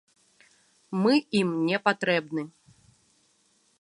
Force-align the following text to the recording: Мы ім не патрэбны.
Мы 1.03 1.13
ім 1.41 1.49
не 1.67 1.77
патрэбны. 1.89 2.41